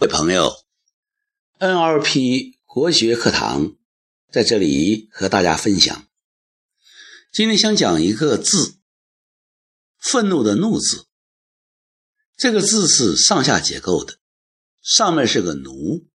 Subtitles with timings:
[0.00, 0.64] 各位朋友
[1.58, 3.76] ，NLP 国学课堂
[4.30, 6.08] 在这里和大家分享。
[7.32, 8.78] 今天想讲一个字，
[9.98, 11.08] 愤怒的“怒”字。
[12.36, 14.20] 这个字是上下结构的，
[14.80, 16.06] 上面是个“奴”，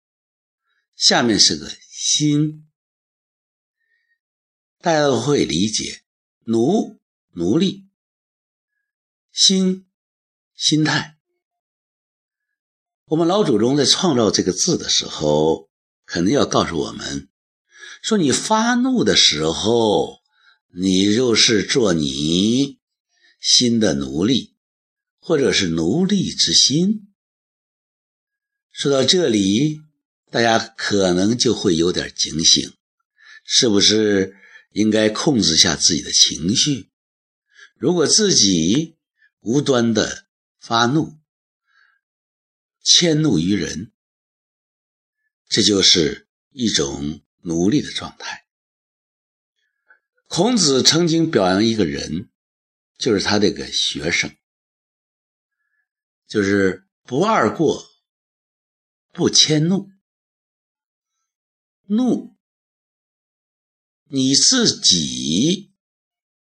[0.95, 2.69] 下面是个“心”。
[4.81, 6.05] 大家都会理解
[6.47, 7.01] ，“奴”
[7.35, 7.89] 奴隶
[9.35, 9.89] ，“心”
[10.55, 11.19] 心态。
[13.13, 15.69] 我们老祖宗在创造这个字的时候，
[16.07, 17.29] 肯定要告诉我们：
[18.03, 20.21] 说你发怒的时候，
[20.75, 22.79] 你就是做你
[23.39, 24.55] 心的奴隶，
[25.19, 27.13] 或者是奴隶之心。
[28.71, 29.83] 说到这里，
[30.31, 32.73] 大家可能就会有点警醒，
[33.45, 34.35] 是不是
[34.71, 36.89] 应该控制下自己的情绪？
[37.77, 38.97] 如果自己
[39.41, 40.25] 无端的
[40.59, 41.19] 发怒，
[42.83, 43.93] 迁怒于人，
[45.49, 48.47] 这就是一种奴隶的状态。
[50.27, 52.31] 孔子曾经表扬一个人，
[52.99, 54.35] 就是他这个学生，
[56.27, 57.87] 就是不二过，
[59.11, 59.91] 不迁怒。
[61.85, 62.37] 怒，
[64.05, 65.73] 你自己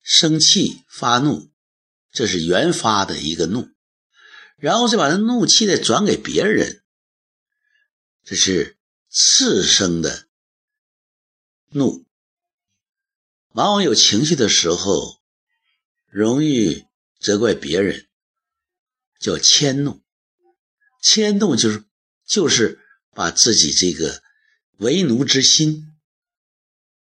[0.02, 1.52] 生气发怒，
[2.12, 3.70] 这是原发的一个怒。
[4.60, 6.84] 然后再把这怒气再转给别人，
[8.24, 8.78] 这是
[9.10, 10.28] 次生的
[11.70, 12.06] 怒。
[13.54, 15.22] 往往有情绪的时候，
[16.08, 16.86] 容易
[17.20, 18.08] 责怪别人，
[19.20, 20.02] 叫迁怒。
[21.02, 21.86] 迁怒就是
[22.28, 22.80] 就是
[23.12, 24.22] 把自己这个
[24.78, 25.98] 为奴之心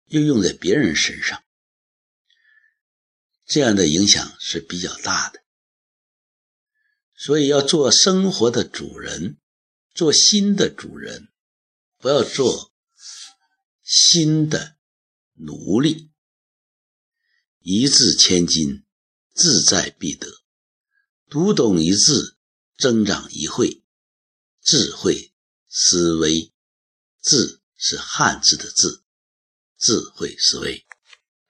[0.05, 1.43] 又用在别人身上，
[3.45, 5.43] 这样的影响是比较大的。
[7.17, 9.37] 所以要做生活的主人，
[9.95, 11.29] 做心的主人，
[11.97, 12.71] 不要做
[13.83, 14.77] 心的
[15.33, 16.11] 奴隶。
[17.59, 18.85] 一字千金，
[19.33, 20.27] 自在必得。
[21.27, 22.37] 读懂一字，
[22.77, 23.83] 增长一慧。
[24.61, 25.33] 智慧
[25.67, 26.53] 思维，
[27.19, 29.03] 字是汉字的字，
[29.77, 30.86] 智慧思维。